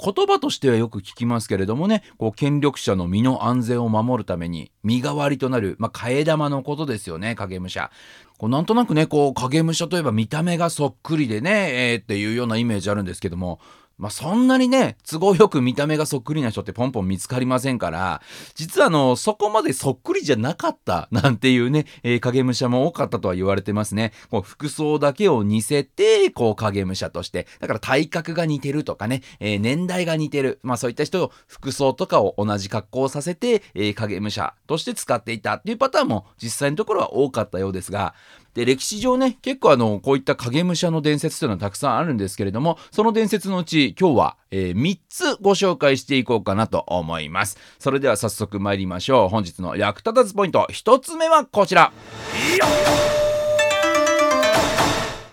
[0.00, 7.90] 言葉としてはよく聞きますけれどもね、こう権力者の身の安全を守るために身代わりとなる、まあ、替え玉のことですよね、影武者。
[8.38, 13.58] こうなんとなくね、こう影武者といえば見た目がそっくりでね、えー、っていうようなイメージあるんですけども、
[13.98, 18.22] まあ、そんなにね、都合よく見た目がそっくりな人ってポンポン見つかりませんから、
[18.54, 24.12] 実はあの、そこまでそっくりじゃなかったなんていうね、えー、影武者も多かったとは言われてますね。
[24.30, 38.14] こう服装だけを似せて、こう影武者として、だから体格が似てるとかね、えー、年代が似てる、まあそういった人を服装とかを同じ格好させて、えー、影武者として使っていたっていうパターンも実際のところは多かったようですが、
[38.54, 47.58] で、歴史上ね、結構あの、こういった影武者の伝説というのはたくさんあるんですけれども、その伝説のうち今日は、えー、3つご紹介していこうかなと思います。
[47.78, 49.28] それでは早速参りましょう。
[49.28, 51.92] 本日の役立たずポイント、1つ目はこちら。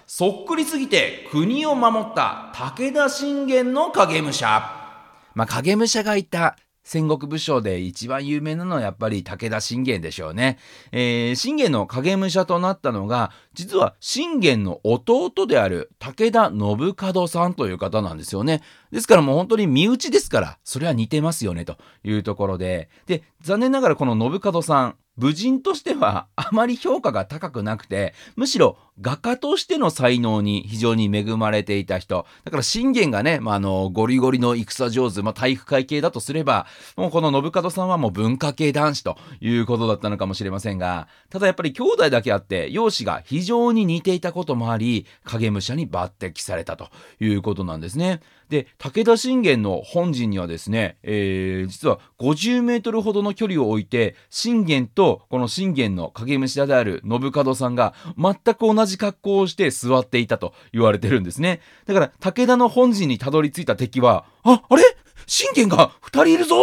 [0.06, 4.86] そっくりすぎて国を守った武田信玄の影武者。
[5.34, 6.56] まあ、影武者がいた
[6.86, 10.60] 戦国武将で一番有名なのはやっぱり武田信玄でしょうね。
[10.92, 18.62] えー、信玄の影武者となったのが、実は信玄の弟である武田信門さんという方なんですよね。
[18.92, 22.90] ですからもう本当に身内ですから、それは似てますよねというところで。
[23.08, 32.26] で、残念ながらこの信門さん、武人としてはあまり評価が高くなくて、むしろ画家としての才能に非常に恵まれていた人。
[32.44, 46.90] だから信玄がね、まあ、あの、ゴリゴリの戦上手、まあ、体育会系だとすれば、もうこの信門さんはもう文化系男子ということだったのかもしれませんが、ただやっぱり兄弟だけあって、容姿が非常に似ていたこともあり、影武者に抜擢されたと
[47.20, 48.22] いうことなんですね。
[48.50, 61.62] で、武田信玄の本陣にはですね、えー、実は50メートルほどの距離を置いて、信玄とこの信玄の影武者である信門さんが全く同じ格好をして座っていたと言われてるんですね。
[61.86, 64.84] だから武田の本陣にたどり着いた敵は、あ、あれ？
[65.28, 66.56] 信玄が2人いるぞ？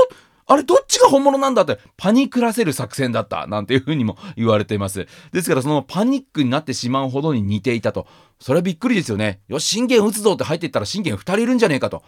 [0.46, 5.06] あれどっちが本物なんだってパニクらせる作戦だったなんていうふうにも言われています。
[5.32, 8.06] ですからそのパニックになってしまうほどに似ていたと。
[8.40, 9.40] それはびっくりですよね。
[9.48, 12.02] よし、信玄撃つぞって入っていったら信玄2人いるんじゃねえかと。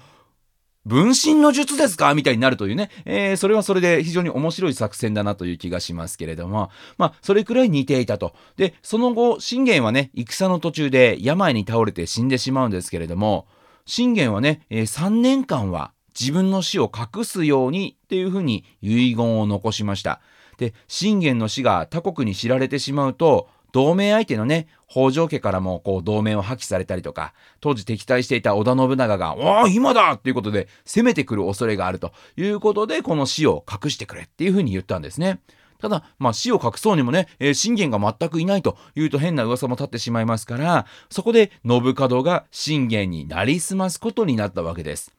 [0.85, 8.35] 分身の術ですかみたいになるというね、えー、それはそれで非常に面白い作戦だなという気がしますけれども、まあ、それくらい似ていたと。
[8.57, 13.47] で、その後、信玄はね、戦の途中で病に倒れて死んでしまうんですけれども、
[13.87, 20.21] 信玄はね、えー、3年間は自分の死を隠すようにっていうふうに遺言を残しました。
[20.59, 35.41] で、信玄の死が他国に知られてしまうと、同盟相手のね、北条家からもこう同盟を破棄されたりとか、当時敵対していた織田信長が、おお、今だっていうことで攻めてくる恐れがあるということで、この死を隠してくれっていうふうに言ったんですね。
[35.81, 45.13] ただ、まあ、死を隠そうにもね、えー、信玄が全くいないというと変な噂も立ってしまいますから、そこで信門が信玄になりすますことになったわけです。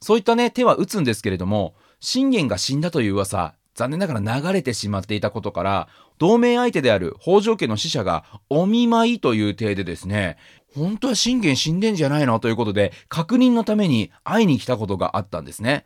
[0.00, 5.88] そういったね、手は打つんですけれども、信玄が死んだという噂、残念ながら流れてしまっていたことから、
[6.18, 10.38] 同盟相手である北条家の使者がお見舞いという体でですね、
[10.74, 12.40] 本当は信玄死んでんじゃないの？
[12.40, 15.84] ということで、確認のために会いに来たことがあったんですね。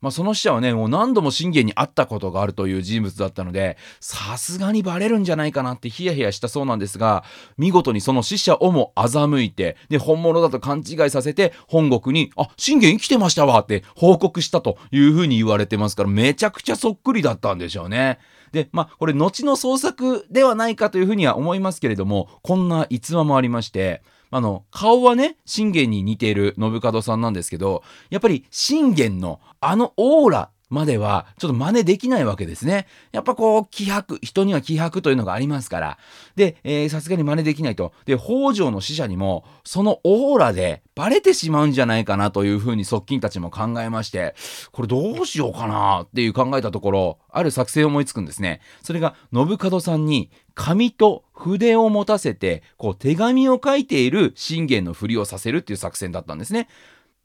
[0.00, 7.24] まあ、その死者はね、もう何度も信玄に会ったことがあるという人物だったので、さすがにバレるんじゃないかなってヒヤヒヤしたそうなんですが、
[7.56, 18.18] 見事にその死者をも欺いて、で、本物だと勘違いさせて、本国に、あ、信玄生きてましたわって報告したというふうに言われてますから、めちゃくちゃそっくりだったんでしょうね。
[18.52, 32.86] で、まあ、これ、後の創作ではないかというふうには思いますけれども、こんな逸話もありまして、あの、顔はね、信玄に似ている信門さんなんですけど、やっぱり信玄のあのオーラまではちょっと真似できないわけですね。
[33.12, 35.98] やっぱこう気迫、人には気迫というのがありますから。
[36.34, 37.92] で、さすがに真似できないと。
[38.04, 44.34] で、北条の使者にもそのオーラでバレてしまうんじゃないかなというふうに側近たちも考えまして、
[44.72, 48.60] これどうしようかなっていう考えたところ、ある作戦を思いつくんですね。
[48.82, 56.68] それが信門さんに紙と筆を持たせて、こう手紙を書いている信玄のふりをさせるっていう作戦だったんですね。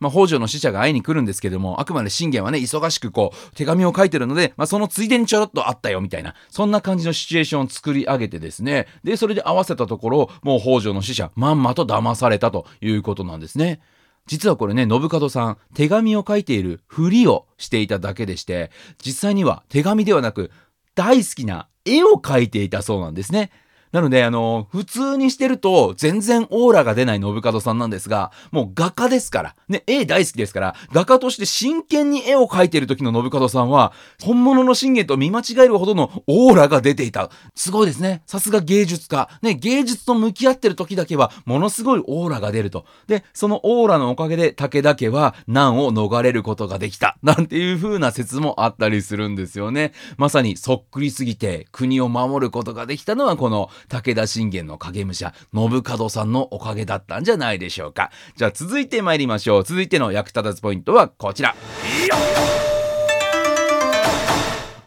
[0.02, 13.80] まあ、北条の使者が会いに来るんですけども、あくまで信玄はね、忙しくこう、手紙を書いてるので、まあ、そのついでにちょろっとあったよ、みたいな、そんな感じのシチュエーションを作り上げてですね、で、それで合わせたところ、もう北条の使者、まんまと騙されたということなんですね。
[14.26, 18.72] 実はこれね、信門さん、手紙を書いているふりをしていただけでして、
[19.06, 20.52] 実際には手紙ではなく、
[20.96, 23.52] 大好きな絵を描いていたそうなんですね。
[23.92, 37.30] なので、あの、普通にしてると全然オーラが出ない信門さんなんですが、もう画家ですから、ね、絵大好きですから、画家として真剣に絵を描いている時の信門さんは、本物の信玄と見間違えるほどのオーラが出ていた。
[37.56, 38.24] すごいですね。
[38.26, 39.30] さすが芸術家。
[39.42, 42.86] ね、芸術と向き合ってる時だけは、ものすごいオーラが出ると。
[43.08, 47.18] で、そのオーラのおかげで武田家は難を逃れることができた。
[47.24, 49.94] なんていう風な説もあったりするんですよね。
[50.18, 58.12] まさにそっくりすぎて国を守ることができたのはこの武田信玄の影武者、信門さんのおかげだったんじゃないでしょうか。
[58.36, 59.64] じゃあ続いて参りましょう。
[59.64, 61.56] 続いての役立たずポイントはこちら。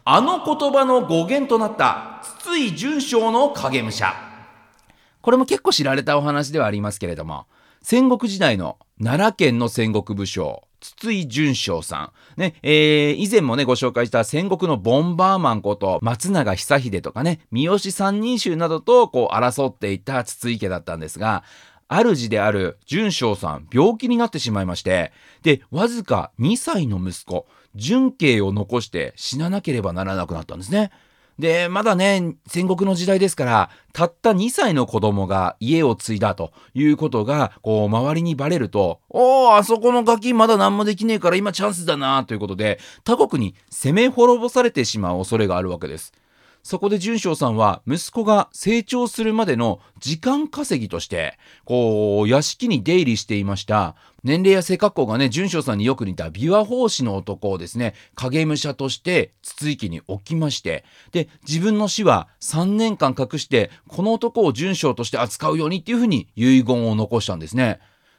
[0.06, 4.14] あの言葉の語源となった筒井淳章の影武者。
[5.22, 7.46] これも結構知られたお話ではありますけれども、
[7.80, 12.40] 戦国時代の奈良県の戦国武将、筒井淳章さん。
[12.40, 21.42] ね、えー、以前もね、ご紹介した戦国のボンバーマンこと松永久秀とかね、三好三人衆などとこう争っていた筒井家だったんですが、
[21.88, 30.90] 主である淳章さん、病気になってしまいまして、で、わずか2歳の息子、淳慶を残して死ななければならなくなったんですね。
[31.38, 46.12] で、まだね、戦国の時代ですから、たった2歳の子供が家を継いだということが、こう、周りにバレると、おー、あそこのガキまだ何もできねえから今チャンスだなということで、他国に攻め滅ぼされてしまう恐れがあるわけです。
[46.64, 67.78] そこで淳章さんは息子が成長するまでの時間稼ぎとして、こう、屋敷に出入りしていました、年齢や背格好がね、淳章さんによく似た琵琶法師の男をですね、影武者として筒井家に置きまして、で、自分の死は3年間隠して、この男を淳章として扱うようにっていうふうに遺言を残したんですね。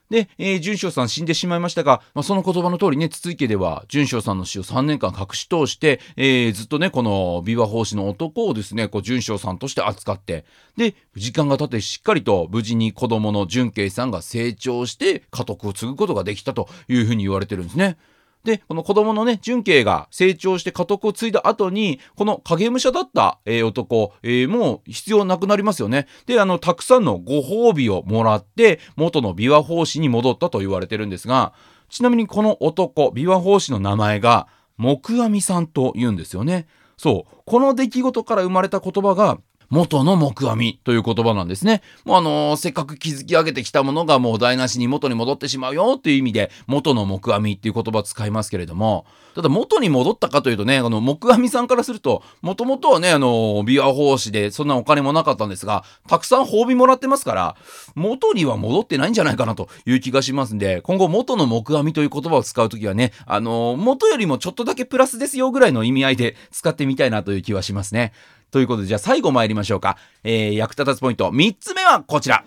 [0.10, 10.46] で、えー、淳章さん死んでしまいましたが、まあ、その言葉の通りね、筒井家では、淳章さんの死を3年間隠し通して、えー、ずっとね、この琵琶法師の男をですね、こう、淳章さんとして扱って、
[10.78, 17.98] で、時間が経ってしっかりと無事に子供の淳慶さんが成長して、家督を継ぐことができたというふうに言われてるんですね。
[18.46, 26.08] で、この子供のね、純慶が成長して家督を継いだ後に、この影武者だった、えー、男、えー、もう必要なくなりますよね。
[26.28, 31.54] で、あの、たくさんのご褒美をもらって、元の琵琶法師に戻ったと言われてるんですが、
[31.90, 34.48] ちなみにこの男、琵琶法師の名前が、
[34.78, 36.68] 木阿弥さんと言うんですよね。
[36.98, 37.36] そう。
[37.46, 39.40] この出来事から生まれた言葉が、
[39.70, 41.82] 元の木阿弥という言葉なんですね。
[42.04, 57.56] もうあのー、せっかく築き上げてきたものがもう台無しに元に戻ってしまうよっていう意味で、元の木阿弥っていう言葉を使いますけれども、ただ元に戻ったかというとね、あの、木阿弥さんからすると、もともとはね、あのー、琵琶法師でそんなお金もなかったんですが、たくさん褒美もらってますから、
[57.96, 68.14] 元には戻ってないんじゃないかなという気がしますんで、今後元の木阿弥という言葉を使うときはね、あのー、元よりもちょっとだけプラスですよぐらいの意味合いで使ってみたいなという気はしますね。
[68.56, 69.98] ということで、じゃあ最後参りましょうか。
[70.24, 72.46] えー、役立たずポイント、3つ目はこちら。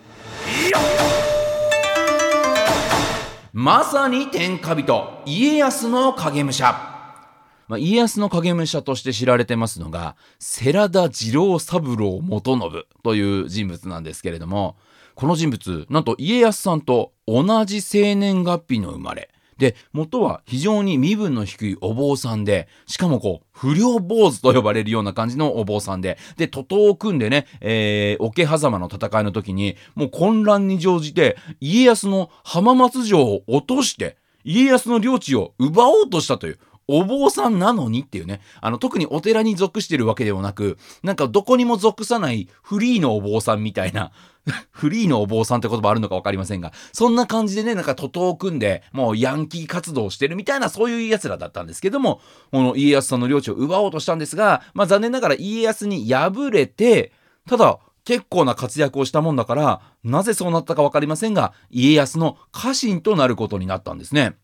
[3.53, 6.73] まさに天下人、家康の影武者。
[7.69, 14.79] まあ、家康の影武者として知られてますのが、世良田次郎三郎元信という人物なんですけれども、
[15.15, 19.29] この人物、なんと家康さんと同じ生年月日の生まれ。
[19.59, 44.11] で、元は非常に身分の低いお坊さんで、しかもこう、不良坊主と呼ばれるような感じのお坊さんで、で、徒党を組んでね、えー、桶狭間の戦いの時に、もう混乱に乗じて、家康の浜松城を落として、家康の領地を奪おうとしたという、お坊さんなのにっていうね、あの、特にお寺に属してるわけではなく、なんかどこにも属さないフリーのお坊さんみたいな、
[44.73, 57.13] フリーのお坊さんって言葉あるのか分かりませんが、そんな感じでね、なんか徒党を組んで、もうヤンキー活動をしてるみたいな、そういう奴らだったんですけども、この家康さんの領地を奪おうとしたんですが、まあ残念ながら家康に敗れて、
[57.47, 64.37] ただ、結構な活躍をしたもんだから、なぜそうなったか分かりませんが、家康の家臣となることになったんですね。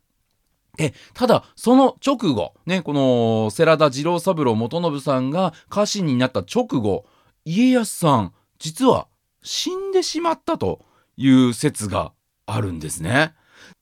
[0.76, 7.04] で、ただ、その直後、ね、この、世良田次郎三郎元信さんが家臣になった直後、
[7.44, 9.06] 家康さん、実は
[9.42, 10.84] 死んでしまったと
[11.16, 12.12] いう説が
[12.46, 13.34] あるんですね。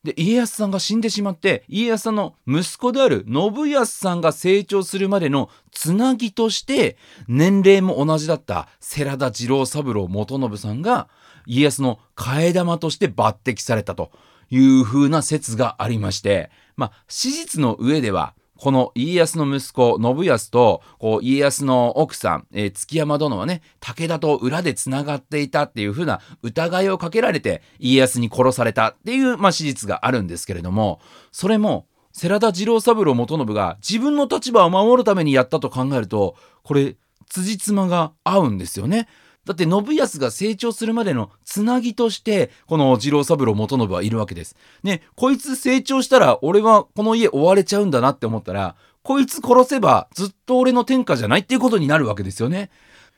[0.05, 6.97] で、家康さんが死んでしまって、家康さんの息子である信康さんが成長するまでのつなぎとして、
[7.29, 11.09] 年齢も同じだった世良田次郎三郎元信さんが、
[11.47, 14.13] 家康の替え玉として抜擢されたと
[14.53, 31.01] いう風な説がありまして、まあ、史実の上では、この家康の息子、信康と、こう、家康の奥さん、えー、築山殿はね、武田と裏で繋がっていたっていう風な疑いをかけられて、家康に殺されたっていう、まあ、史実があるんですけれども、
[31.33, 36.97] それも、世良田次郎三郎元信が自分の立場を守るためにやったと考えると、これ、
[37.29, 39.09] 辻褄が合うんですよね。
[39.45, 44.57] だって信康が成長するまでのつなぎとしてこの次郎三郎元信はいるわけです。
[44.83, 52.71] ねこいつ成長したら俺はこの家追われちゃうんだなって思ったらこいつ殺せばずっと俺の天下じゃないっていうことになるわけですよね。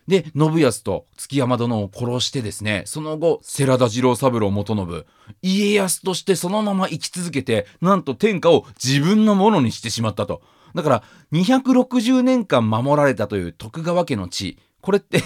[0.09, 5.05] で信康と築山殿を殺してですねその後世良田次郎三郎元信
[5.43, 10.43] 家康としてそのまま生き続けてなんと天下を自分のものにしてしまったと。
[10.75, 11.03] だから
[11.33, 15.23] 260年間守られたという徳川家の地これって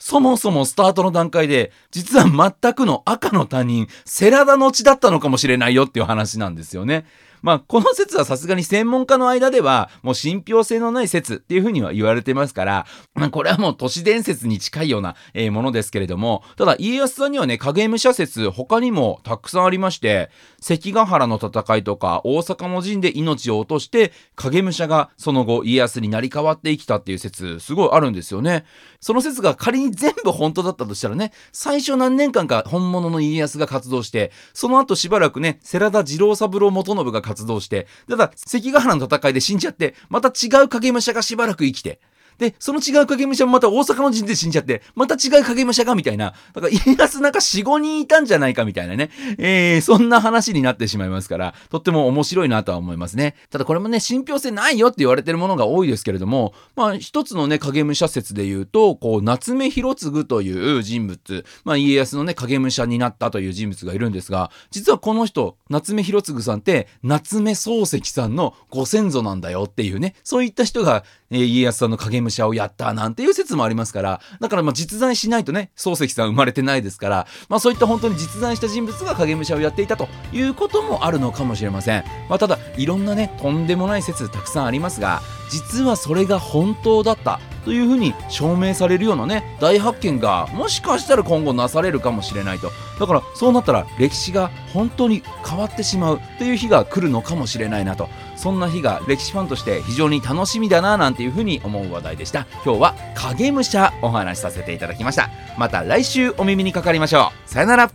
[0.00, 7.04] そもそもスタートの段階で、実は全くの赤の他人、セラダの血だったのかもしれないよっていう話なんですよね。
[7.42, 20.30] まあ、この説はさすがに専門家の間では、もう信憑性のない説っていうふうには言われてますから、まあ、これはもう都市伝説に近いような、えー、ものですけれども、ただ家康さんにはね、影武者説、他にもたくさんありまして、
[20.60, 28.64] 関ヶ原の戦いとか、大阪の陣で命を落として、影武者がその後家康になり変わって生きたっていう説、すごいあるんですよね。
[29.00, 42.00] その説が仮に全部本当だったとしたらね、最初何年間か本物の家康が活動して、その後しばらくね、世良田次郎三郎元信が活動して、ただ、関ヶ原の戦いで死んじゃって、また違う影武者がしばらく生きて、
[42.40, 53.36] で、その違う影武者もまた大阪の陣で死んじゃって、また違う影武者がみたいな、だから家康なんか4、5人いたんじゃないかみたいなね、えー、そんな話になってしまいますから、とっても面白いなとは思いますね。
[53.50, 82.04] ただこれもね、信憑性ないよって言われてるものが多いですけれども、まあ一つのね、影武者説で言うと、こう、夏目広次という人物、まあ家康のね、影武者になったという人物がいるんですが、実はこの人、夏目広次さんって、夏目漱石さんのご先祖なんだよっていうね、そういった人が、えー、家康さんの影武者をやったなんていう説もありますから、だからまあ実在しないとね、漱石さん生まれてないですから、まあそういった本当に実在した人物が影武者をやっていたということもあるのかもしれません。
[82.28, 92.70] まあただ、いろんなね、とんでもない説たくさんありますが、実はそれが本当だったというふうに証明されるようなね大発見がもしかしたら今後なされるかもしれないと。
[92.98, 98.08] だからそうなったら歴史が本当に変わってしまうという日が来るのかもしれないなと。
[98.40, 102.46] そんな日が歴史ファンとして非常に楽しみだななんていうふうに思う話題でした。
[102.64, 105.28] 今日は影武者お話しさせていただきました。
[105.58, 107.50] また来週お耳にかかりましょう。
[107.50, 107.90] さよなら。